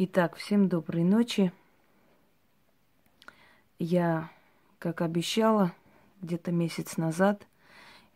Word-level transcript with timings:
Итак, 0.00 0.36
всем 0.36 0.68
доброй 0.68 1.02
ночи. 1.02 1.50
Я, 3.80 4.30
как 4.78 5.00
обещала, 5.00 5.72
где-то 6.22 6.52
месяц 6.52 6.98
назад, 6.98 7.44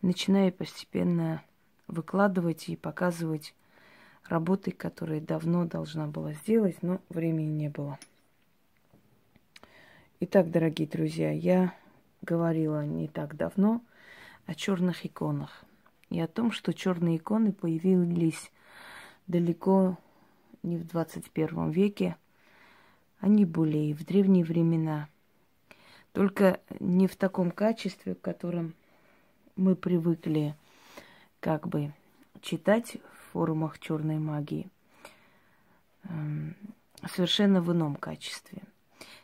начинаю 0.01 0.53
постепенно 0.53 1.43
выкладывать 1.89 2.69
и 2.69 2.77
показывать 2.77 3.53
работы, 4.29 4.71
которые 4.71 5.21
давно 5.21 5.65
должна 5.65 6.07
была 6.07 6.35
сделать, 6.35 6.81
но 6.85 7.01
времени 7.09 7.51
не 7.51 7.69
было. 7.69 7.99
Итак, 10.21 10.53
дорогие 10.53 10.87
друзья, 10.87 11.33
я 11.33 11.75
говорила 12.21 12.87
не 12.87 13.09
так 13.09 13.37
давно 13.37 13.83
о 14.47 14.55
черных 14.55 15.05
иконах 15.05 15.65
и 16.11 16.21
о 16.21 16.29
том, 16.29 16.53
что 16.53 16.73
черные 16.73 17.17
иконы 17.17 17.51
появились 17.51 18.53
далеко 19.27 19.99
не 20.63 20.77
в 20.77 20.87
21 20.87 21.71
веке, 21.71 22.17
они 23.21 23.45
были 23.45 23.79
и 23.79 23.95
в 23.95 24.05
древние 24.05 24.45
времена. 24.45 25.09
Только 26.13 26.61
не 26.81 27.07
в 27.07 27.17
таком 27.17 27.51
качестве, 27.51 28.15
в 28.15 28.21
котором 28.21 28.75
мы 29.57 29.75
привыкли 29.75 30.55
как 31.41 31.69
бы 31.69 31.93
читать 32.41 32.97
в 32.97 33.33
форумах 33.33 33.79
черной 33.79 34.19
магии. 34.19 34.69
Эм, 36.05 36.57
совершенно 37.09 37.63
в 37.63 37.73
ином 37.73 37.97
качестве. 37.97 38.63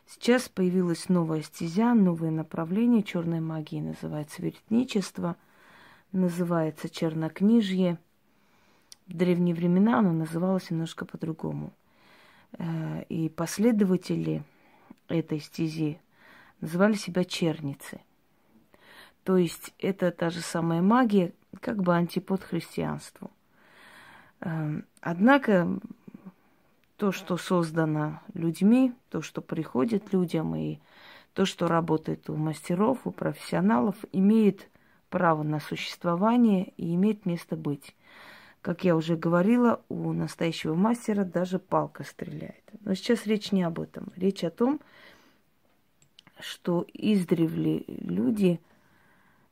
Сейчас 0.07 0.49
появилась 0.49 1.07
новая 1.07 1.43
стезя, 1.43 1.93
новое 1.93 2.31
направление 2.31 3.03
черной 3.03 3.41
магии, 3.41 3.79
называется 3.79 4.41
веретничество, 4.41 5.35
называется 6.11 6.89
чернокнижье– 6.89 7.99
древние 9.17 9.55
времена 9.55 9.99
оно 9.99 10.11
называлось 10.13 10.69
немножко 10.69 11.05
по-другому. 11.05 11.73
Э, 12.57 13.03
и 13.09 13.29
последователи 13.29 14.43
этой 15.07 15.39
стези 15.39 15.99
называли 16.61 16.93
себя 16.93 17.23
черницы. 17.23 18.01
То 19.23 19.37
есть 19.37 19.73
это 19.79 20.11
та 20.11 20.29
же 20.29 20.41
самая 20.41 20.81
магия, 20.81 21.33
как 21.59 21.81
бы 21.81 21.95
антипод 21.95 22.43
христианству. 22.43 23.31
Э, 24.41 24.81
однако 25.01 25.79
то, 26.97 27.11
что 27.11 27.37
создано 27.37 28.21
людьми, 28.33 28.93
то, 29.09 29.21
что 29.21 29.41
приходит 29.41 30.13
людям 30.13 30.55
и 30.55 30.79
то, 31.33 31.45
что 31.45 31.67
работает 31.67 32.29
у 32.29 32.35
мастеров, 32.35 32.99
у 33.05 33.11
профессионалов, 33.11 33.95
имеет 34.11 34.67
право 35.09 35.43
на 35.43 35.59
существование 35.59 36.73
и 36.77 36.93
имеет 36.95 37.25
место 37.25 37.55
быть. 37.55 37.95
Как 38.61 38.83
я 38.83 38.95
уже 38.95 39.15
говорила, 39.15 39.81
у 39.87 40.11
настоящего 40.11 40.75
мастера 40.75 41.23
даже 41.23 41.59
палка 41.59 42.03
стреляет. 42.03 42.63
Но 42.81 42.93
сейчас 42.93 43.25
речь 43.25 43.51
не 43.51 43.63
об 43.63 43.79
этом. 43.79 44.11
Речь 44.17 44.43
о 44.43 44.49
том, 44.49 44.81
что 46.39 46.85
издревле 46.93 47.85
люди 47.87 48.59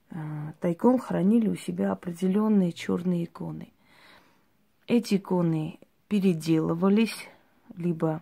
э, 0.10 0.18
тайком 0.60 1.00
хранили 1.00 1.48
у 1.48 1.56
себя 1.56 1.92
определенные 1.94 2.74
черные 2.74 3.24
иконы. 3.24 3.72
Эти 4.88 5.16
иконы 5.16 5.80
переделывались, 6.10 7.30
либо, 7.76 8.22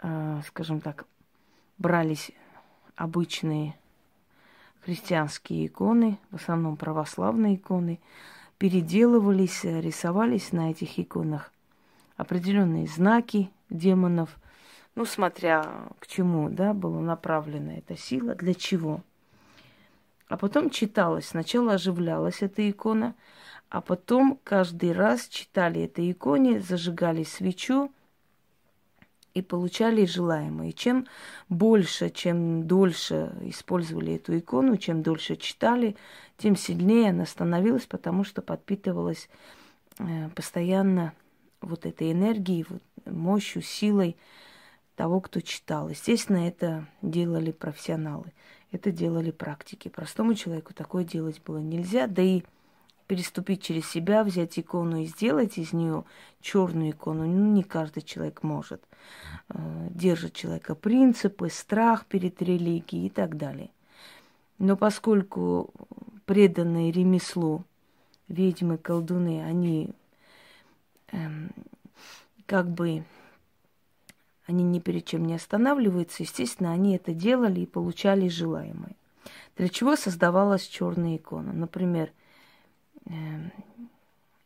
э, 0.00 0.42
скажем 0.46 0.80
так, 0.80 1.06
брались 1.78 2.30
обычные 2.94 3.74
христианские 4.80 5.66
иконы, 5.66 6.18
в 6.30 6.36
основном 6.36 6.76
православные 6.76 7.56
иконы, 7.56 8.00
переделывались, 8.58 9.64
э, 9.64 9.80
рисовались 9.80 10.52
на 10.52 10.70
этих 10.70 10.98
иконах 10.98 11.52
определенные 12.16 12.86
знаки 12.86 13.50
демонов, 13.70 14.36
ну, 14.96 15.04
смотря 15.04 15.64
к 16.00 16.06
чему, 16.08 16.50
да, 16.50 16.74
была 16.74 17.00
направлена 17.00 17.74
эта 17.78 17.96
сила, 17.96 18.34
для 18.34 18.54
чего. 18.54 19.02
А 20.26 20.36
потом 20.36 20.68
читалось, 20.68 21.28
сначала 21.28 21.74
оживлялась 21.74 22.42
эта 22.42 22.68
икона, 22.68 23.14
а 23.70 23.80
потом 23.80 24.38
каждый 24.42 24.92
раз 24.92 25.28
читали 25.28 25.82
этой 25.82 26.10
иконе, 26.10 26.60
зажигали 26.60 27.22
свечу 27.22 27.92
и 29.38 29.42
получали 29.42 30.04
желаемое. 30.04 30.70
И 30.70 30.74
чем 30.74 31.06
больше, 31.48 32.10
чем 32.10 32.66
дольше 32.66 33.32
использовали 33.42 34.14
эту 34.14 34.38
икону, 34.38 34.76
чем 34.76 35.02
дольше 35.02 35.36
читали, 35.36 35.96
тем 36.36 36.56
сильнее 36.56 37.10
она 37.10 37.26
становилась, 37.26 37.86
потому 37.86 38.24
что 38.24 38.42
подпитывалась 38.42 39.28
э, 39.98 40.28
постоянно 40.34 41.12
вот 41.60 41.86
этой 41.86 42.12
энергией, 42.12 42.66
вот, 42.68 42.82
мощью, 43.06 43.62
силой 43.62 44.16
того, 44.96 45.20
кто 45.20 45.40
читал. 45.40 45.88
Естественно, 45.88 46.48
это 46.48 46.86
делали 47.02 47.52
профессионалы, 47.52 48.32
это 48.72 48.90
делали 48.90 49.30
практики. 49.30 49.88
Простому 49.88 50.34
человеку 50.34 50.74
такое 50.74 51.04
делать 51.04 51.40
было 51.44 51.58
нельзя, 51.58 52.06
да 52.06 52.22
и 52.22 52.42
переступить 53.08 53.62
через 53.62 53.88
себя, 53.88 54.22
взять 54.22 54.58
икону 54.58 54.98
и 54.98 55.06
сделать 55.06 55.58
из 55.58 55.72
нее 55.72 56.04
черную 56.40 56.90
икону, 56.90 57.26
ну, 57.26 57.52
не 57.52 57.64
каждый 57.64 58.02
человек 58.02 58.42
может. 58.44 58.82
Э, 59.48 59.88
держит 59.90 60.34
человека 60.34 60.74
принципы, 60.74 61.48
страх 61.50 62.06
перед 62.06 62.40
религией 62.42 63.06
и 63.06 63.10
так 63.10 63.36
далее. 63.36 63.70
Но 64.58 64.76
поскольку 64.76 65.72
преданные 66.26 66.92
ремеслу 66.92 67.64
ведьмы, 68.28 68.76
колдуны, 68.76 69.42
они 69.42 69.90
эм, 71.12 71.50
как 72.44 72.68
бы 72.68 73.04
они 74.46 74.64
ни 74.64 74.80
перед 74.80 75.06
чем 75.06 75.24
не 75.26 75.34
останавливаются, 75.34 76.22
естественно, 76.22 76.72
они 76.72 76.96
это 76.96 77.14
делали 77.14 77.60
и 77.60 77.66
получали 77.66 78.28
желаемое. 78.28 78.96
Для 79.56 79.68
чего 79.68 79.96
создавалась 79.96 80.66
черная 80.66 81.16
икона? 81.16 81.52
Например, 81.52 82.10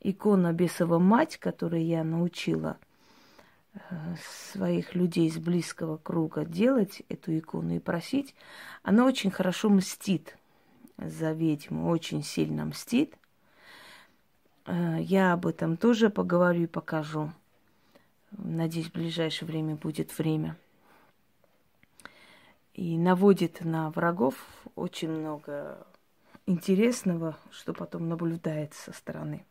икона 0.02 0.52
Бесова 0.52 0.98
Мать, 0.98 1.36
которую 1.38 1.84
я 1.84 2.04
научила 2.04 2.76
э, 3.74 3.78
своих 4.52 4.94
людей 4.94 5.28
из 5.28 5.38
близкого 5.38 5.96
круга 5.96 6.44
делать 6.44 7.02
эту 7.08 7.36
икону 7.38 7.76
и 7.76 7.78
просить, 7.78 8.34
она 8.82 9.06
очень 9.06 9.30
хорошо 9.30 9.70
мстит 9.70 10.36
за 10.98 11.32
ведьму, 11.32 11.88
очень 11.88 12.22
сильно 12.22 12.64
мстит. 12.64 13.14
Э, 14.66 14.98
я 15.00 15.32
об 15.32 15.46
этом 15.46 15.76
тоже 15.76 16.10
поговорю 16.10 16.64
и 16.64 16.66
покажу. 16.66 17.32
Надеюсь, 18.32 18.88
в 18.88 18.94
ближайшее 18.94 19.46
время 19.46 19.76
будет 19.76 20.16
время. 20.16 20.56
И 22.74 22.96
наводит 22.96 23.60
на 23.62 23.90
врагов 23.90 24.34
очень 24.74 25.10
много 25.10 25.86
интересного, 26.46 27.36
что 27.50 27.72
потом 27.72 28.08
наблюдается 28.08 28.82
со 28.82 28.92
стороны. 28.92 29.44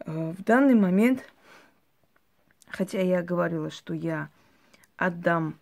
Э, 0.00 0.32
в 0.32 0.42
данный 0.42 0.74
момент, 0.74 1.22
хотя 2.68 3.00
я 3.00 3.22
говорила, 3.22 3.70
что 3.70 3.94
я 3.94 4.30
отдам 4.96 5.58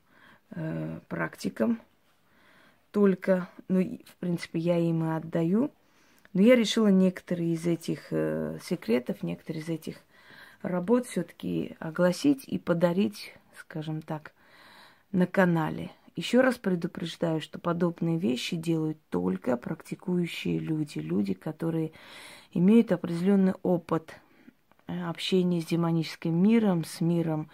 э, 0.51 1.01
практикам 1.09 1.81
только, 2.91 3.49
ну, 3.69 4.01
в 4.07 4.17
принципе, 4.17 4.59
я 4.59 4.79
им 4.79 5.05
и 5.05 5.17
отдаю, 5.17 5.71
но 6.33 6.43
я 6.43 6.55
решила 6.55 6.89
некоторые 6.89 7.55
из 7.55 7.67
этих 7.67 8.09
э, 8.11 8.59
секретов, 8.63 9.23
некоторые 9.23 9.63
из 9.63 9.69
этих 9.69 9.97
работ 10.63 11.07
все-таки 11.07 11.77
огласить 11.79 12.45
и 12.47 12.59
подарить, 12.59 13.35
скажем 13.59 14.03
так, 14.03 14.33
на 15.13 15.27
канале. 15.27 15.91
Еще 16.17 16.41
раз 16.41 16.57
предупреждаю, 16.57 17.43
что 17.43 17.59
подобные 17.59 18.19
вещи 18.19 18.57
делают 18.57 18.99
только 19.11 19.59
практикующие 19.59 20.59
люди, 20.59 20.99
люди, 20.99 21.35
которые 21.35 21.93
имеют 22.53 22.91
определенный 22.91 23.53
опыт 23.63 24.19
э, 24.87 25.07
общения 25.07 25.61
с 25.61 25.67
демоническим 25.67 26.35
миром, 26.35 26.87
с 26.87 27.03
миром 27.03 27.51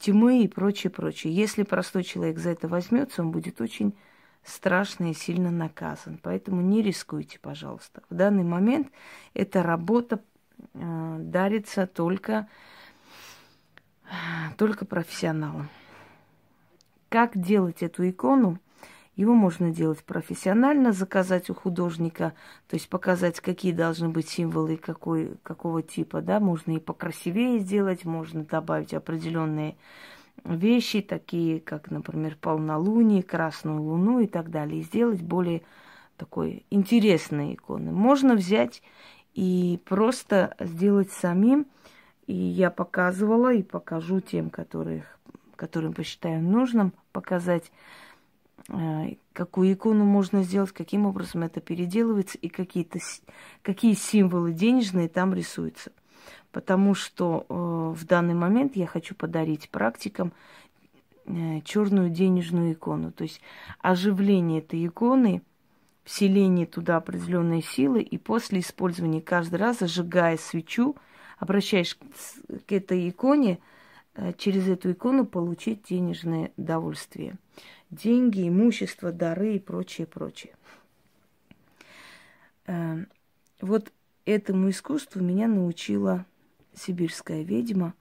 тьмы 0.00 0.42
и 0.42 0.48
прочее, 0.48 0.90
прочее. 0.90 1.32
Если 1.32 1.62
простой 1.62 2.02
человек 2.02 2.38
за 2.38 2.50
это 2.50 2.66
возьмется, 2.66 3.22
он 3.22 3.30
будет 3.30 3.60
очень 3.60 3.94
страшно 4.42 5.12
и 5.12 5.14
сильно 5.14 5.52
наказан. 5.52 6.18
Поэтому 6.20 6.62
не 6.62 6.82
рискуйте, 6.82 7.38
пожалуйста. 7.38 8.02
В 8.10 8.14
данный 8.16 8.42
момент 8.42 8.88
эта 9.34 9.62
работа 9.62 10.20
э, 10.74 11.16
дарится 11.20 11.86
только, 11.86 12.48
только 14.56 14.84
профессионалам. 14.84 15.68
Как 17.10 17.36
делать 17.36 17.82
эту 17.82 18.08
икону? 18.08 18.58
Его 19.16 19.34
можно 19.34 19.70
делать 19.70 20.02
профессионально, 20.04 20.92
заказать 20.92 21.50
у 21.50 21.54
художника, 21.54 22.32
то 22.68 22.74
есть 22.74 22.88
показать, 22.88 23.40
какие 23.40 23.72
должны 23.72 24.08
быть 24.08 24.28
символы, 24.28 24.76
какой, 24.76 25.36
какого 25.42 25.82
типа, 25.82 26.22
да, 26.22 26.40
можно 26.40 26.72
и 26.72 26.78
покрасивее 26.78 27.58
сделать, 27.58 28.04
можно 28.04 28.44
добавить 28.44 28.94
определенные 28.94 29.76
вещи, 30.44 31.02
такие 31.02 31.60
как, 31.60 31.90
например, 31.90 32.38
полнолуние, 32.40 33.24
красную 33.24 33.82
луну 33.82 34.20
и 34.20 34.26
так 34.26 34.50
далее, 34.50 34.80
и 34.80 34.84
сделать 34.84 35.20
более 35.20 35.62
такой 36.16 36.64
интересной 36.70 37.54
иконы. 37.54 37.90
Можно 37.90 38.36
взять 38.36 38.82
и 39.34 39.80
просто 39.84 40.54
сделать 40.60 41.10
самим 41.10 41.66
И 42.26 42.34
я 42.34 42.70
показывала 42.70 43.52
и 43.52 43.62
покажу 43.62 44.20
тем, 44.20 44.48
которых, 44.48 45.18
которым 45.56 45.92
посчитаю 45.92 46.40
нужным 46.42 46.92
показать, 47.12 47.70
э, 48.68 49.14
какую 49.32 49.72
икону 49.72 50.04
можно 50.04 50.42
сделать, 50.42 50.72
каким 50.72 51.06
образом 51.06 51.42
это 51.42 51.60
переделывается 51.60 52.38
и 52.38 52.48
какие-то, 52.48 52.98
какие 53.62 53.94
символы 53.94 54.52
денежные 54.52 55.08
там 55.08 55.34
рисуются. 55.34 55.92
Потому 56.52 56.94
что 56.94 57.46
э, 57.48 57.54
в 57.98 58.04
данный 58.06 58.34
момент 58.34 58.76
я 58.76 58.86
хочу 58.86 59.14
подарить 59.14 59.70
практикам 59.70 60.32
э, 61.26 61.60
черную 61.64 62.10
денежную 62.10 62.72
икону. 62.72 63.12
То 63.12 63.22
есть 63.24 63.40
оживление 63.80 64.60
этой 64.60 64.84
иконы, 64.84 65.42
вселение 66.04 66.66
туда 66.66 66.96
определенной 66.96 67.62
силы, 67.62 68.02
и 68.02 68.18
после 68.18 68.60
использования 68.60 69.20
каждый 69.20 69.56
раз, 69.56 69.78
зажигая 69.78 70.36
свечу, 70.36 70.96
обращаешь 71.38 71.96
к 72.66 72.72
этой 72.72 73.08
иконе, 73.08 73.60
через 74.36 74.68
эту 74.68 74.92
икону 74.92 75.24
получить 75.24 75.84
денежное 75.84 76.52
довольствие 76.56 77.38
деньги, 77.90 78.48
имущество, 78.48 79.12
дары 79.12 79.56
и 79.56 79.58
прочее, 79.58 80.06
прочее. 80.06 80.54
Э, 82.66 83.04
вот 83.60 83.92
этому 84.24 84.70
искусству 84.70 85.20
меня 85.20 85.48
научила 85.48 86.24
сибирская 86.74 87.42
ведьма, 87.42 87.94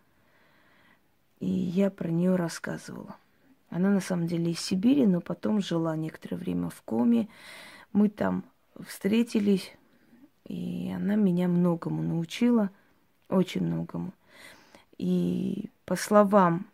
и 1.39 1.47
я 1.47 1.89
про 1.89 2.09
нее 2.09 2.35
рассказывала. 2.35 3.15
Она 3.69 3.89
на 3.89 4.01
самом 4.01 4.27
деле 4.27 4.51
из 4.51 4.59
Сибири, 4.59 5.05
но 5.05 5.21
потом 5.21 5.62
жила 5.62 5.95
некоторое 5.95 6.38
время 6.38 6.69
в 6.69 6.81
Коме. 6.81 7.27
Мы 7.94 8.09
там 8.09 8.44
встретились, 8.79 9.75
и 10.45 10.91
она 10.95 11.15
меня 11.15 11.47
многому 11.47 12.01
научила, 12.01 12.71
очень 13.29 13.63
многому. 13.63 14.12
И 14.97 15.69
по 15.89 15.95
словам 15.95 16.68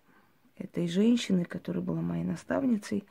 этой 0.58 0.90
женщины, 0.90 1.46
которая 1.46 1.82
была 1.82 2.02
моей 2.02 2.26
наставницей. 2.26 3.06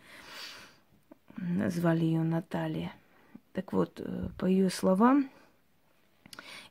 Назвали 1.38 2.04
ее 2.04 2.20
Наталья. 2.20 2.92
Так 3.54 3.72
вот, 3.72 4.02
э, 4.04 4.28
по 4.36 4.44
ее 4.44 4.68
словам, 4.68 5.30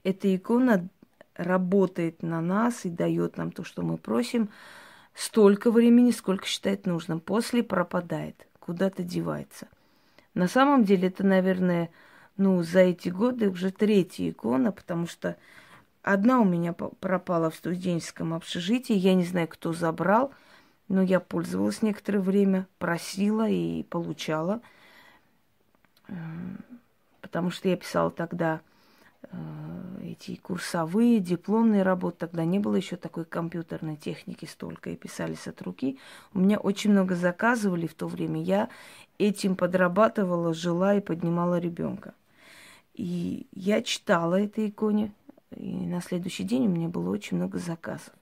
эта 0.03 0.35
икона 0.35 0.87
работает 1.33 2.21
на 2.21 2.41
нас 2.41 2.85
и 2.85 2.91
дает 2.91 3.37
нам 3.37 3.51
то, 3.51 3.63
что 3.63 3.81
мы 3.81 3.97
просим, 3.97 4.49
столько 5.15 5.71
времени, 5.71 6.11
сколько 6.11 6.45
считает 6.45 6.85
нужным. 6.85 7.19
После 7.19 7.63
пропадает, 7.63 8.45
куда-то 8.59 9.01
девается. 9.01 9.67
На 10.35 10.47
самом 10.47 10.83
деле 10.83 11.07
это, 11.07 11.25
наверное, 11.25 11.89
ну, 12.37 12.61
за 12.61 12.81
эти 12.81 13.09
годы 13.09 13.49
уже 13.49 13.71
третья 13.71 14.29
икона, 14.29 14.71
потому 14.71 15.07
что 15.07 15.37
одна 16.03 16.39
у 16.39 16.45
меня 16.45 16.73
пропала 16.73 17.49
в 17.49 17.55
студенческом 17.55 18.33
общежитии, 18.33 18.95
я 18.95 19.15
не 19.15 19.25
знаю, 19.25 19.47
кто 19.47 19.73
забрал– 19.73 20.31
но 20.87 21.01
я 21.01 21.19
пользовалась 21.19 21.81
некоторое 21.81 22.19
время, 22.19 22.67
просила 22.77 23.47
и 23.49 23.83
получала, 23.83 24.61
потому 27.21 27.51
что 27.51 27.69
я 27.69 27.77
писала 27.77 28.11
тогда 28.11 28.61
э, 29.23 29.37
эти 30.03 30.35
курсовые, 30.35 31.19
дипломные 31.19 31.83
работы, 31.83 32.17
тогда 32.19 32.45
не 32.45 32.59
было 32.59 32.75
еще 32.75 32.97
такой 32.97 33.25
компьютерной 33.25 33.95
техники 33.95 34.45
столько, 34.45 34.89
и 34.89 34.95
писались 34.95 35.47
от 35.47 35.61
руки. 35.61 35.97
У 36.33 36.39
меня 36.39 36.59
очень 36.59 36.91
много 36.91 37.15
заказывали 37.15 37.87
в 37.87 37.93
то 37.93 38.07
время, 38.07 38.41
я 38.43 38.69
этим 39.17 39.55
подрабатывала, 39.55 40.53
жила 40.53 40.95
и 40.95 41.01
поднимала 41.01 41.59
ребенка. 41.59 42.13
И 42.93 43.47
я 43.53 43.81
читала 43.81 44.39
этой 44.39 44.69
иконе, 44.69 45.11
и 45.55 45.85
на 45.85 46.01
следующий 46.01 46.43
день 46.43 46.67
у 46.67 46.69
меня 46.69 46.87
было 46.87 47.09
очень 47.09 47.37
много 47.37 47.57
заказов. 47.57 48.13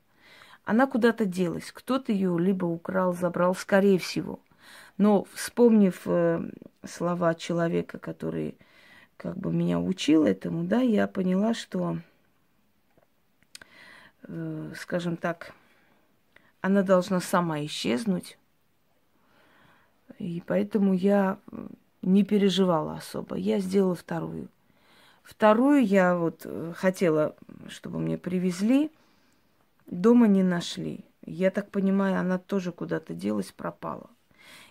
Она 0.64 0.88
куда-то 0.88 1.26
делась. 1.26 1.72
Кто-то 1.72 2.12
ее 2.12 2.38
либо 2.40 2.66
украл, 2.66 3.14
забрал, 3.14 3.56
скорее 3.56 3.98
всего. 3.98 4.40
Но 4.98 5.26
вспомнив 5.34 6.00
э, 6.06 6.50
слова 6.86 7.34
человека, 7.34 7.98
который 7.98 8.56
как 9.18 9.38
бы 9.38 9.52
меня 9.52 9.80
учил 9.80 10.26
этому, 10.26 10.64
да, 10.64 10.82
я 10.82 11.08
поняла, 11.08 11.54
что, 11.54 11.98
э, 14.24 14.74
скажем 14.76 15.18
так, 15.18 15.54
она 16.62 16.84
должна 16.84 17.20
сама 17.20 17.64
исчезнуть. 17.66 18.38
И 20.20 20.44
поэтому 20.46 20.94
я 20.94 21.40
не 22.02 22.24
переживала 22.24 22.94
особо. 22.96 23.36
Я 23.36 23.60
сделала 23.60 23.96
вторую. 23.96 24.50
Вторую 25.24 25.86
я 25.86 26.16
вот 26.16 26.42
э, 26.46 26.74
хотела, 26.76 27.36
чтобы 27.68 28.00
мне 28.00 28.18
привезли. 28.18 28.92
Дома 29.88 30.28
не 30.28 30.44
нашли. 30.44 31.06
Я 31.26 31.52
так 31.52 31.70
понимаю, 31.70 32.20
она 32.20 32.38
тоже 32.38 32.72
куда-то 32.72 33.14
делась, 33.14 33.52
пропала. 33.52 34.10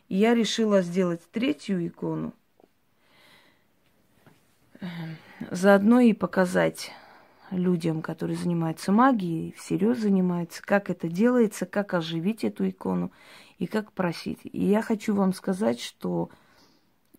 И 0.08 0.16
я 0.16 0.34
решила 0.34 0.82
сделать 0.82 1.22
третью 1.30 1.86
икону. 1.86 2.34
Заодно 5.50 6.00
и 6.00 6.12
показать 6.12 6.90
людям, 7.50 8.02
которые 8.02 8.36
занимаются 8.36 8.92
магией, 8.92 9.52
всерьез 9.52 9.98
занимаются, 9.98 10.62
как 10.62 10.90
это 10.90 11.08
делается, 11.08 11.66
как 11.66 11.94
оживить 11.94 12.44
эту 12.44 12.68
икону 12.68 13.12
и 13.58 13.66
как 13.66 13.92
просить. 13.92 14.40
И 14.44 14.64
я 14.64 14.82
хочу 14.82 15.14
вам 15.14 15.32
сказать, 15.32 15.80
что 15.80 16.30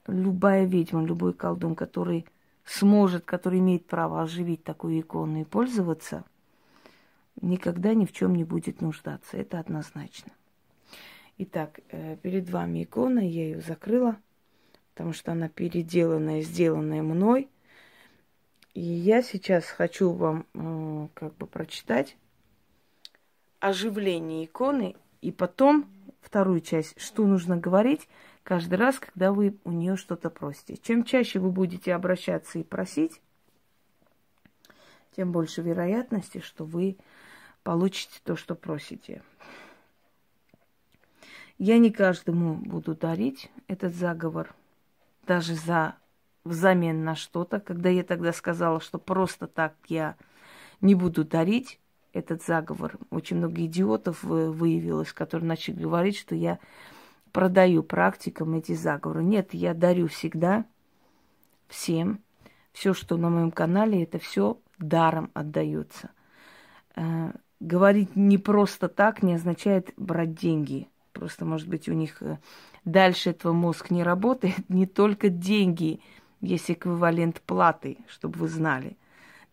любая 0.07 0.65
ведьма, 0.65 1.03
любой 1.03 1.33
колдун, 1.33 1.75
который 1.75 2.25
сможет, 2.65 3.25
который 3.25 3.59
имеет 3.59 3.85
право 3.85 4.21
оживить 4.21 4.63
такую 4.63 4.99
икону 4.99 5.41
и 5.41 5.43
пользоваться, 5.43 6.23
никогда 7.41 7.93
ни 7.93 8.05
в 8.05 8.11
чем 8.11 8.35
не 8.35 8.43
будет 8.43 8.81
нуждаться. 8.81 9.37
Это 9.37 9.59
однозначно. 9.59 10.31
Итак, 11.37 11.79
э, 11.89 12.17
перед 12.17 12.49
вами 12.49 12.83
икона, 12.83 13.19
я 13.19 13.43
ее 13.43 13.61
закрыла, 13.61 14.17
потому 14.93 15.13
что 15.13 15.31
она 15.31 15.49
переделанная, 15.49 16.41
сделанная 16.41 17.01
мной. 17.01 17.49
И 18.73 18.81
я 18.81 19.21
сейчас 19.21 19.65
хочу 19.65 20.11
вам 20.11 20.45
э, 20.53 21.07
как 21.13 21.35
бы 21.35 21.47
прочитать 21.47 22.15
оживление 23.59 24.45
иконы 24.45 24.95
и 25.21 25.31
потом 25.31 25.85
вторую 26.21 26.61
часть, 26.61 26.99
что 26.99 27.25
нужно 27.25 27.57
говорить 27.57 28.07
каждый 28.43 28.75
раз, 28.75 28.99
когда 28.99 29.31
вы 29.31 29.57
у 29.63 29.71
нее 29.71 29.95
что-то 29.95 30.29
просите. 30.29 30.77
Чем 30.77 31.03
чаще 31.03 31.39
вы 31.39 31.51
будете 31.51 31.93
обращаться 31.93 32.59
и 32.59 32.63
просить, 32.63 33.21
тем 35.15 35.31
больше 35.31 35.61
вероятности, 35.61 36.39
что 36.39 36.63
вы 36.63 36.97
получите 37.63 38.19
то, 38.23 38.35
что 38.35 38.55
просите. 38.55 39.21
Я 41.57 41.77
не 41.77 41.91
каждому 41.91 42.55
буду 42.55 42.95
дарить 42.95 43.51
этот 43.67 43.93
заговор, 43.93 44.55
даже 45.27 45.53
за 45.53 45.95
взамен 46.43 47.03
на 47.03 47.15
что-то. 47.15 47.59
Когда 47.59 47.89
я 47.89 48.03
тогда 48.03 48.33
сказала, 48.33 48.79
что 48.79 48.97
просто 48.97 49.47
так 49.47 49.75
я 49.87 50.15
не 50.79 50.95
буду 50.95 51.23
дарить 51.23 51.79
этот 52.13 52.43
заговор, 52.43 52.97
очень 53.09 53.37
много 53.37 53.65
идиотов 53.65 54.23
выявилось, 54.23 55.13
которые 55.13 55.47
начали 55.47 55.75
говорить, 55.75 56.17
что 56.17 56.35
я 56.35 56.59
продаю 57.31 57.83
практикам 57.83 58.55
эти 58.55 58.73
заговоры. 58.73 59.23
Нет, 59.23 59.53
я 59.53 59.73
дарю 59.73 60.07
всегда 60.07 60.65
всем. 61.67 62.19
Все, 62.73 62.93
что 62.93 63.17
на 63.17 63.29
моем 63.29 63.51
канале, 63.51 64.03
это 64.03 64.19
все 64.19 64.57
даром 64.77 65.29
отдается. 65.33 66.11
Э, 66.95 67.31
говорить 67.59 68.15
не 68.15 68.37
просто 68.37 68.87
так 68.87 69.23
не 69.23 69.35
означает 69.35 69.91
брать 69.97 70.35
деньги. 70.35 70.87
Просто, 71.13 71.45
может 71.45 71.67
быть, 71.67 71.89
у 71.89 71.93
них 71.93 72.21
э, 72.21 72.37
дальше 72.85 73.31
этого 73.31 73.53
мозг 73.53 73.89
не 73.91 74.03
работает. 74.03 74.55
Не 74.69 74.85
только 74.85 75.29
деньги 75.29 76.01
есть 76.39 76.71
эквивалент 76.71 77.41
платы, 77.41 77.97
чтобы 78.07 78.39
вы 78.39 78.47
знали. 78.47 78.97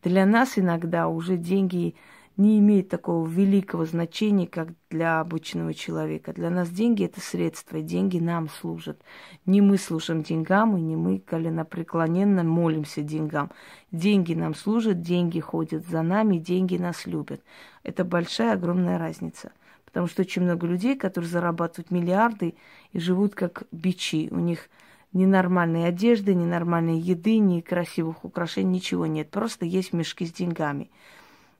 Для 0.02 0.24
нас 0.24 0.58
иногда 0.58 1.08
уже 1.08 1.36
деньги 1.36 1.96
не 2.38 2.60
имеет 2.60 2.88
такого 2.88 3.28
великого 3.28 3.84
значения, 3.84 4.46
как 4.46 4.68
для 4.90 5.18
обычного 5.18 5.74
человека. 5.74 6.32
Для 6.32 6.50
нас 6.50 6.70
деньги– 6.70 7.04
это 7.04 7.20
средства, 7.20 7.80
деньги 7.80 8.18
нам 8.18 8.48
служат. 8.48 9.02
Не 9.44 9.60
мы 9.60 9.76
служим 9.76 10.22
деньгам, 10.22 10.76
и 10.76 10.80
не 10.80 10.94
мы 10.94 11.18
коленопреклоненно 11.18 12.44
молимся 12.44 13.02
деньгам. 13.02 13.50
Деньги 13.90 14.34
нам 14.34 14.54
служат, 14.54 15.02
деньги 15.02 15.40
ходят 15.40 15.84
за 15.88 16.02
нами, 16.02 16.38
деньги 16.38 16.76
нас 16.76 17.06
любят. 17.06 17.42
Это 17.82 18.04
большая, 18.04 18.54
огромная 18.54 18.98
разница. 18.98 19.50
Потому 19.84 20.06
что 20.06 20.22
очень 20.22 20.42
много 20.42 20.64
людей, 20.68 20.96
которые 20.96 21.28
зарабатывают 21.28 21.90
миллиарды 21.90 22.54
и 22.92 23.00
живут 23.00 23.34
как 23.34 23.64
бичи. 23.72 24.28
У 24.30 24.38
них 24.38 24.70
ни 25.12 25.24
нормальной 25.24 25.88
одежды, 25.88 26.34
ни 26.34 26.44
нормальной 26.44 27.00
еды, 27.00 27.38
ни 27.38 27.60
красивых 27.60 28.24
украшений, 28.24 28.76
ничего 28.76 29.06
нет. 29.06 29.28
Просто 29.28 29.64
есть 29.64 29.92
мешки 29.92 30.24
с 30.24 30.32
деньгами. 30.32 30.88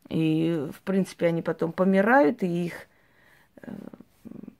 И, 0.09 0.69
в 0.73 0.81
принципе, 0.83 1.27
они 1.27 1.43
потом 1.43 1.73
помирают, 1.73 2.43
и 2.43 2.67
их 2.67 2.89
э, 3.63 3.73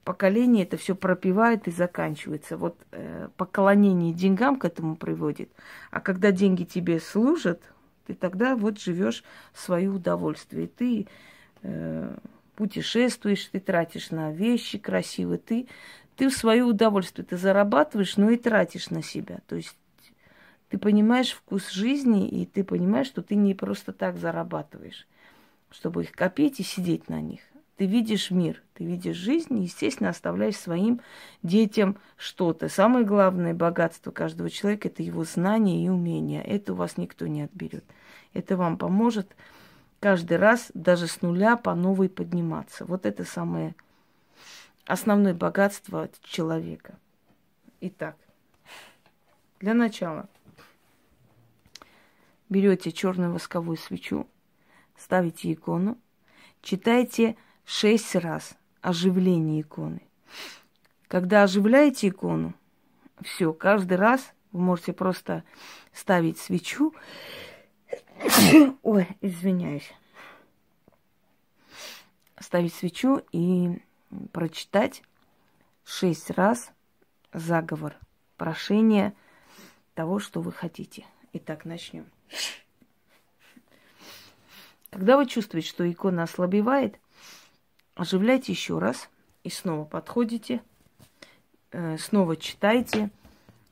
поколение 0.05 0.65
это 0.65 0.77
все 0.77 0.95
пропивает 0.95 1.69
и 1.69 1.71
заканчивается. 1.71 2.57
Вот 2.57 2.77
э, 2.93 3.29
поклонение 3.37 4.13
деньгам 4.13 4.59
к 4.59 4.65
этому 4.65 4.97
приводит. 4.97 5.51
А 5.91 6.01
когда 6.01 6.33
деньги 6.33 6.65
тебе 6.65 7.01
служат, 7.01 7.63
ты 8.07 8.15
тогда 8.15 8.57
вот 8.57 8.79
живешь 8.79 9.23
в 9.53 9.61
свое 9.61 9.91
удовольствие. 9.91 10.67
Ты 10.67 11.07
э, 11.63 12.17
путешествуешь, 12.57 13.45
ты 13.47 13.61
тратишь 13.61 14.11
на 14.11 14.33
вещи 14.33 14.79
красивые, 14.79 15.39
ты, 15.39 15.69
ты 16.17 16.29
в 16.29 16.33
свое 16.35 16.65
удовольствие, 16.65 17.25
ты 17.25 17.37
зарабатываешь, 17.37 18.17
но 18.17 18.31
и 18.31 18.37
тратишь 18.37 18.91
на 18.91 19.03
себя. 19.03 19.39
То 19.47 19.57
есть 19.57 19.77
ты 20.69 20.79
понимаешь 20.79 21.33
вкус 21.33 21.71
жизни, 21.71 22.29
и 22.29 22.47
ты 22.47 22.65
понимаешь, 22.65 23.07
что 23.07 23.23
ты 23.23 23.35
не 23.35 23.55
просто 23.55 23.93
так 23.93 24.17
зарабатываешь, 24.17 25.07
чтобы 25.71 26.03
их 26.03 26.13
копить 26.13 26.61
и 26.61 26.63
сидеть 26.63 27.09
на 27.09 27.21
них. 27.21 27.41
Ты 27.77 27.87
видишь 27.87 28.33
мир, 28.33 28.61
ты 28.75 28.85
видишь 28.85 29.17
жизнь, 29.17 29.57
и, 29.57 29.63
естественно, 29.63 30.11
оставляешь 30.11 30.57
своим 30.57 31.01
детям 31.45 31.97
что-то. 32.17 32.69
Самое 32.69 33.05
главное 33.05 33.55
богатство 33.55 34.11
каждого 34.11 34.51
человека– 34.51 34.89
это 34.89 35.05
его 35.05 35.23
знания 35.23 35.85
и 35.85 35.89
умения. 35.89 36.43
Это 36.43 36.73
у 36.73 36.77
вас 36.77 36.97
никто 36.97 37.29
не 37.29 37.43
отберет. 37.43 37.85
Это 38.33 38.57
вам 38.57 38.79
поможет 38.79 39.37
каждый 40.01 40.39
раз 40.39 40.73
даже 40.75 41.07
с 41.07 41.23
нуля 41.23 41.57
по 41.57 41.75
новой 41.77 42.09
подниматься. 42.09 42.85
Вот 42.85 43.07
это 43.07 43.25
самое 43.25 43.77
основное 44.85 45.35
богатство 45.35 46.09
человека. 46.23 46.99
Итак, 47.81 48.17
для 49.61 49.75
начала 49.75 50.29
берете 52.49 52.91
черную 52.91 53.33
восковую 53.33 53.77
свечу, 53.77 54.27
ставите 54.99 55.53
икону, 55.53 55.99
читайте 56.61 57.37
шесть 57.65 58.15
раз 58.17 58.57
оживление 58.81 59.63
иконы. 59.63 60.03
Когда 61.07 61.43
оживляете 61.43 62.09
икону, 62.09 62.55
все, 63.23 63.53
каждый 63.53 63.97
раз 63.97 64.33
вы 64.53 64.61
можете 64.61 64.93
просто 64.93 65.45
ставить 65.93 66.39
свечу. 66.39 66.95
Ой, 68.83 69.09
извиняюсь. 69.21 69.93
Ставить 72.39 72.75
свечу 72.75 73.23
и 73.33 73.83
прочитать 74.33 75.03
шесть 75.85 76.31
раз 76.31 76.71
заговор, 77.33 77.97
прошение 78.37 79.15
того, 79.95 80.19
что 80.19 80.41
вы 80.41 80.53
хотите. 80.53 81.05
Итак, 81.33 81.65
начнем. 81.65 82.07
Когда 84.91 85.17
вы 85.17 85.27
чувствуете, 85.27 85.69
что 85.69 85.91
икона 85.91 86.23
ослабевает, 86.23 86.99
оживляйте 87.95 88.53
еще 88.53 88.79
раз 88.79 89.11
и 89.45 89.51
снова 89.51 89.85
подходите, 89.85 90.63
э, 91.73 91.99
снова 91.99 92.37
читайте. 92.37 93.11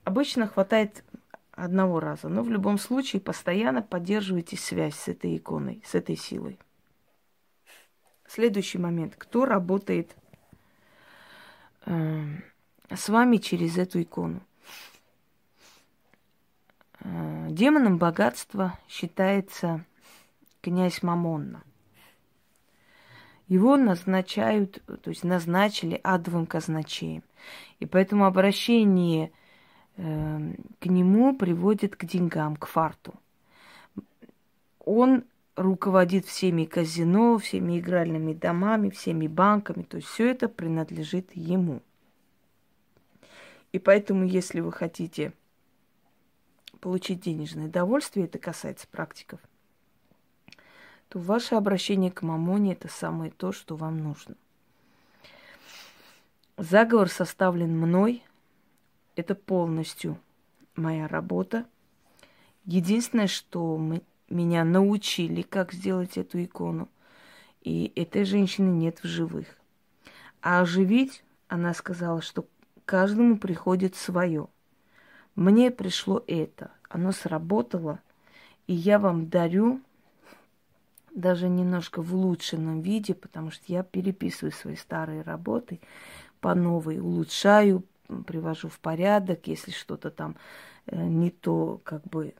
Обычно 0.04 0.46
хватает 0.46 1.04
одного 1.52 2.00
раза, 2.00 2.28
но 2.28 2.42
в 2.42 2.50
любом 2.50 2.78
случае 2.78 3.20
постоянно 3.20 3.82
поддерживайте 3.82 4.56
связь 4.56 4.94
с 4.94 5.08
этой 5.08 5.36
иконой, 5.36 5.82
с 5.84 5.94
этой 5.94 6.16
силой. 6.16 6.58
Следующий 8.28 8.78
момент. 8.78 9.14
Кто 9.16 9.46
работает 9.46 10.14
э, 11.86 12.24
с 12.90 13.08
вами 13.08 13.38
через 13.38 13.78
эту 13.78 14.02
икону? 14.02 14.42
Э, 17.00 17.46
демоном 17.50 17.96
богатства 17.96 18.78
считается 18.88 19.84
князь 20.66 21.02
Мамонна– 21.02 21.62
его 23.48 23.76
назначают, 23.76 24.82
то 25.02 25.10
есть 25.10 25.22
назначили 25.22 26.00
адовым 26.02 26.46
казначеем. 26.46 27.22
И 27.78 27.86
поэтому 27.86 28.26
обращение 28.26 29.30
э, 29.96 30.54
к 30.80 30.86
нему 30.86 31.36
приводит 31.36 31.94
к 31.94 32.04
деньгам, 32.04 32.56
к 32.56 32.66
фарту. 32.66 33.14
Он 34.80 35.24
руководит 35.54 36.26
всеми 36.26 36.64
казино, 36.64 37.38
всеми 37.38 37.78
игральными 37.78 38.34
домами, 38.34 38.90
всеми 38.90 39.28
банками, 39.28 39.82
то 39.82 39.96
есть 39.96 40.08
все 40.08 40.30
это 40.30 40.48
принадлежит 40.48 41.30
ему. 41.34 41.82
И 43.72 43.78
поэтому, 43.78 44.24
если 44.24 44.60
вы 44.60 44.72
хотите 44.72 45.32
получить 46.80 47.20
денежное 47.20 47.66
удовольствие, 47.66 48.26
это 48.26 48.38
касается 48.38 48.88
практиков– 48.88 49.38
то 51.08 51.18
ваше 51.18 51.54
обращение 51.54 52.10
к 52.10 52.22
мамоне– 52.22 52.72
это 52.74 52.88
самое 52.88 53.30
то, 53.30 53.52
что 53.52 53.76
вам 53.76 53.98
нужно. 53.98 54.34
Заговор 56.56 57.08
составлен 57.08 57.78
мной. 57.78 58.22
Это 59.14 59.34
полностью 59.34 60.18
моя 60.74 61.06
работа. 61.06 61.66
Единственное, 62.64 63.28
что 63.28 63.76
мы, 63.76 64.02
меня 64.28 64.64
научили, 64.64 65.42
как 65.42 65.72
сделать 65.72 66.16
эту 66.18 66.42
икону. 66.42 66.88
И 67.62 67.92
этой 67.94 68.24
женщины 68.24 68.70
нет 68.70 69.02
в 69.02 69.06
живых. 69.06 69.46
А 70.40 70.60
оживить, 70.60 71.22
она 71.48 71.74
сказала, 71.74 72.22
что 72.22 72.46
каждому 72.84 73.38
приходит 73.38 73.94
свое. 73.94 74.48
Мне 75.34 75.70
пришло 75.70 76.24
это. 76.26 76.70
Оно 76.88 77.12
сработало. 77.12 78.00
И 78.66 78.74
я 78.74 78.98
вам 78.98 79.28
дарю 79.28 79.80
даже 81.16 81.48
немножко 81.48 82.02
в 82.02 82.14
улучшенном 82.14 82.82
виде, 82.82 83.14
потому 83.14 83.50
что 83.50 83.64
я 83.66 83.82
переписываю 83.82 84.52
свои 84.52 84.76
старые 84.76 85.22
работы 85.22 85.80
по 86.40 86.54
новой, 86.54 87.00
улучшаю, 87.00 87.82
привожу 88.26 88.68
в 88.68 88.78
порядок, 88.78 89.46
если 89.46 89.72
что-то 89.72 90.10
там 90.10 90.36
э, 90.86 91.02
не 91.02 91.30
то, 91.30 91.80
как 91.82 92.04
бы 92.04 92.34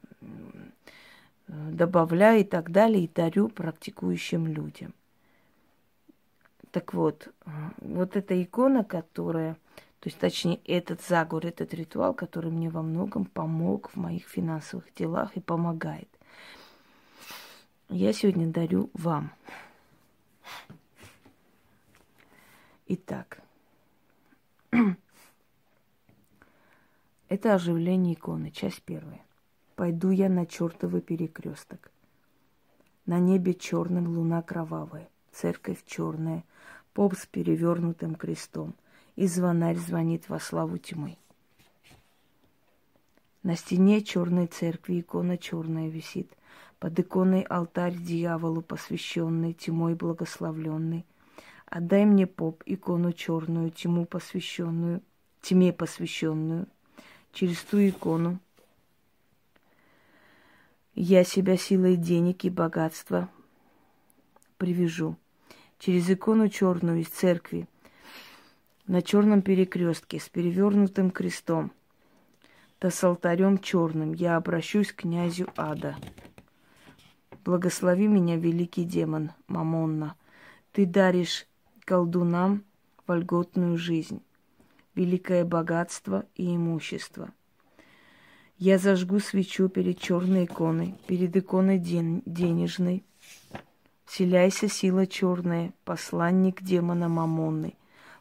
добавляю 1.47 2.41
и 2.41 2.43
так 2.43 2.71
далее, 2.71 3.05
и 3.05 3.11
дарю 3.13 3.49
практикующим 3.49 4.47
людям. 4.47 4.93
Так 6.71 6.93
вот, 6.93 7.29
вот 7.79 8.15
эта 8.15 8.41
икона, 8.41 8.83
которая, 8.83 9.53
то 9.99 10.09
есть 10.09 10.19
точнее 10.19 10.59
этот 10.65 11.01
заговор, 11.01 11.47
этот 11.47 11.73
ритуал, 11.73 12.13
который 12.13 12.51
мне 12.51 12.69
во 12.69 12.81
многом 12.81 13.25
помог 13.25 13.89
в 13.89 13.95
моих 13.95 14.27
финансовых 14.27 14.93
делах 14.93 15.35
и 15.35 15.39
помогает 15.39 16.09
я 17.89 18.13
сегодня 18.13 18.47
дарю 18.47 18.89
вам. 18.93 19.31
Итак, 22.87 23.41
это 27.29 27.53
оживление 27.53 28.13
иконы, 28.13 28.51
часть 28.51 28.81
первая. 28.83 29.21
Пойду 29.75 30.09
я 30.09 30.29
на 30.29 30.45
чертовый 30.45 31.01
перекресток. 31.01 31.91
На 33.05 33.19
небе 33.19 33.53
черным 33.53 34.07
луна 34.07 34.41
кровавая, 34.41 35.09
церковь 35.31 35.83
черная, 35.85 36.43
поп 36.93 37.15
с 37.15 37.25
перевернутым 37.25 38.15
крестом, 38.15 38.75
и 39.15 39.27
звонарь 39.27 39.77
звонит 39.77 40.29
во 40.29 40.39
славу 40.39 40.77
тьмы. 40.77 41.17
На 43.43 43.55
стене 43.55 44.01
черной 44.01 44.47
церкви 44.47 44.99
икона 44.99 45.37
черная 45.37 45.87
висит– 45.89 46.29
под 46.79 46.99
иконой 46.99 47.41
алтарь 47.41 47.95
дьяволу 47.95 48.61
посвященный, 48.61 49.53
тьмой 49.53 49.95
благословленный. 49.95 51.05
Отдай 51.65 52.05
мне, 52.05 52.27
поп, 52.27 52.63
икону 52.65 53.11
черную, 53.13 53.71
тьму 53.71 54.05
посвященную, 54.05 55.01
тьме 55.41 55.73
посвященную. 55.73 56.67
Через 57.33 57.61
ту 57.63 57.77
икону 57.77 58.39
я 60.95 61.23
себя 61.23 61.57
силой 61.57 61.95
денег 61.95 62.45
и 62.45 62.49
богатства 62.49 63.29
привяжу. 64.57 65.17
Через 65.79 66.09
икону 66.09 66.49
черную 66.49 67.01
из 67.01 67.07
церкви 67.07 67.67
на 68.87 69.01
черном 69.01 69.41
перекрестке 69.41 70.19
с 70.19 70.29
перевернутым 70.29 71.11
крестом, 71.11 71.71
да 72.79 72.89
с 72.89 73.03
алтарем 73.03 73.59
черным 73.59 74.13
я 74.13 74.37
обращусь 74.37 74.91
к 74.91 75.01
князю 75.01 75.47
ада. 75.55 75.95
Благослови 77.47 78.09
меня, 78.09 78.35
великий 78.35 78.83
демон 78.83 79.31
Мамонна. 79.47 80.17
Ты 80.73 80.85
даришь 80.85 81.47
колдунам 81.85 82.65
вольготную 83.07 83.77
жизнь, 83.77 84.21
великое 84.95 85.45
богатство 85.45 86.25
и 86.35 86.53
имущество. 86.53 87.29
Я 88.57 88.77
зажгу 88.77 89.21
свечу 89.21 89.69
перед 89.69 89.97
черной 89.97 90.43
иконой, 90.43 90.95
перед 91.07 91.37
иконой 91.37 91.79
ден- 91.79 92.21
денежной. 92.25 93.05
Вселяйся, 94.03 94.67
сила 94.67 95.07
черная, 95.07 95.71
посланник 95.85 96.61
демона 96.61 97.07
Мамонны, 97.07 97.77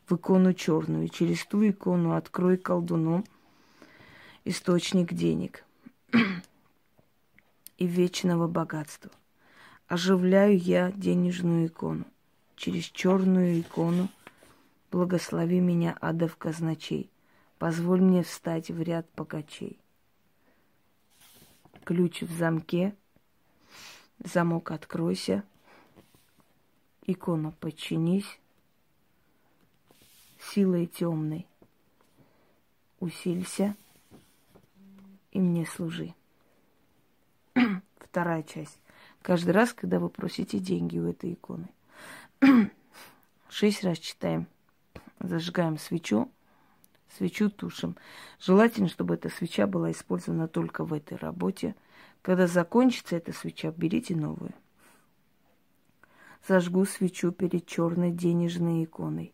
в 0.09 0.15
икону 0.15 0.55
черную, 0.55 1.09
через 1.09 1.45
ту 1.47 1.69
икону 1.69 2.15
открой 2.15 2.59
колдуну 2.59 3.25
источник 4.45 5.13
денег 5.13 5.65
и 7.79 7.87
вечного 7.87 8.49
богатства. 8.49 9.11
Оживляю 9.87 10.59
я 10.59 10.93
денежную 10.93 11.67
икону. 11.67 12.05
Через 12.57 12.85
черную 12.85 13.61
икону 13.61 14.09
благослови 14.91 15.61
меня, 15.61 15.97
адов 16.01 16.37
казначей. 16.37 17.11
Позволь 17.59 18.01
мне 18.01 18.23
встать 18.23 18.71
в 18.71 18.81
ряд 18.83 19.07
богачей. 19.17 19.79
Ключ 21.85 22.23
в 22.23 22.33
замке, 22.33 22.95
замок 24.19 24.71
откройся, 24.73 25.45
Икона, 27.09 27.53
подчинись 27.53 28.41
силой 30.41 30.87
темной. 30.87 31.47
Усилься 32.99 33.77
и 35.31 35.39
мне 35.39 35.67
служи. 35.67 36.15
Вторая 37.99 38.43
часть. 38.43 38.79
Каждый 39.23 39.51
раз, 39.51 39.73
когда 39.73 39.99
вы 39.99 40.09
просите 40.09 40.59
деньги 40.59 40.99
у 40.99 41.09
этой 41.09 41.33
иконы. 41.33 41.69
Шесть 43.49 43.83
раз 43.85 43.99
читаем. 43.99 44.47
Зажигаем 45.21 45.79
свечу. 45.79 46.31
Свечу 47.17 47.49
тушим. 47.51 47.97
Желательно, 48.39 48.89
чтобы 48.89 49.15
эта 49.15 49.31
свеча 49.31 49.67
была 49.67 49.91
использована 49.91 50.49
только 50.49 50.85
в 50.85 50.93
этой 50.93 51.17
работе. 51.17 51.75
Когда 52.21 52.47
закончится 52.47 53.17
эта 53.17 53.33
свеча, 53.33 53.73
берите 53.75 54.15
новую. 54.15 54.53
Зажгу 56.47 56.85
свечу 56.85 57.33
перед 57.33 57.67
черной 57.67 58.11
денежной 58.11 58.85
иконой. 58.85 59.33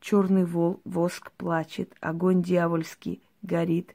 Черный 0.00 0.46
вол, 0.46 0.80
воск 0.84 1.30
плачет, 1.32 1.94
огонь 2.00 2.42
дьявольский 2.42 3.22
горит. 3.42 3.94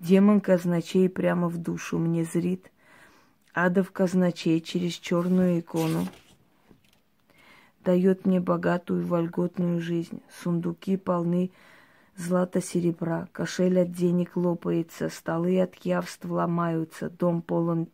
Демон 0.00 0.40
казначей 0.40 1.08
прямо 1.10 1.48
в 1.48 1.58
душу 1.58 1.98
мне 1.98 2.24
зрит. 2.24 2.70
Адов 3.54 3.92
казначей 3.92 4.60
через 4.60 4.94
черную 4.94 5.60
икону. 5.60 6.08
Дает 7.84 8.26
мне 8.26 8.40
богатую 8.40 9.06
вольготную 9.06 9.80
жизнь. 9.80 10.20
Сундуки 10.42 10.96
полны 10.96 11.52
злата 12.16 12.60
серебра, 12.60 13.28
кошель 13.30 13.80
от 13.80 13.92
денег 13.92 14.36
лопается, 14.36 15.08
столы 15.08 15.60
от 15.60 15.76
явств 15.84 16.24
ломаются, 16.24 17.08
дом 17.10 17.42
полон 17.42 17.86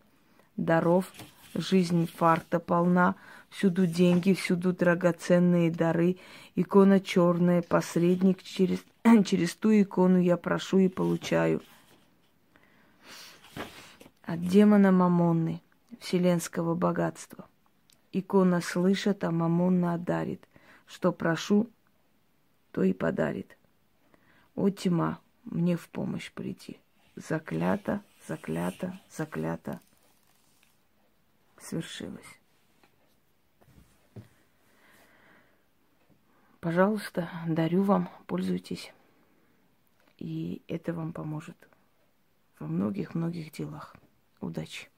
даров, 0.57 1.13
жизнь 1.55 2.09
фарта 2.17 2.59
полна, 2.59 3.17
всюду 3.51 3.87
деньги, 3.87 4.33
всюду 4.33 4.73
драгоценные 4.73 5.71
дары, 5.71 6.17
икона 6.55 7.01
черная, 7.01 7.61
посредник, 7.61 8.43
через, 8.43 8.79
через 9.27 9.55
ту 9.57 9.71
икону 9.73 10.19
я 10.19 10.39
прошу 10.39 10.79
и 10.79 10.89
получаю. 10.89 11.61
От 14.33 14.47
демона 14.47 14.93
Мамонны, 14.93 15.61
вселенского 15.99 16.77
богатства. 16.77 17.49
Икона 18.13 18.61
слышит, 18.61 19.25
а 19.25 19.33
Мамонна 19.33 19.95
одарит. 19.95 20.49
Что 20.87 21.11
прошу, 21.11 21.69
то 22.71 22.85
и 22.85 22.93
подарит. 22.93 23.59
О, 24.55 24.71
тьма, 24.71 25.19
мне 25.43 25.77
в 25.77 25.89
помощь 25.89 26.31
приди. 26.31 26.79
Заклято, 27.17 28.05
заклято, 28.29 29.01
заклято. 29.11 29.81
Свершилось. 31.59 32.39
Пожалуйста, 36.61 37.29
дарю 37.49 37.83
вам, 37.83 38.09
пользуйтесь. 38.29 38.95
И 40.19 40.63
это 40.69 40.93
вам 40.93 41.13
поможет 41.13 41.57
во 42.61 42.69
многих-многих 42.69 43.51
делах. 43.51 43.97
Удачи! 44.41 44.89